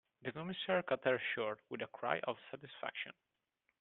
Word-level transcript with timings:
The 0.23 0.31
Commissaire 0.31 0.81
cut 0.81 1.03
her 1.05 1.21
short 1.35 1.59
with 1.69 1.83
a 1.83 1.85
cry 1.85 2.19
of 2.23 2.35
satisfaction. 2.49 3.11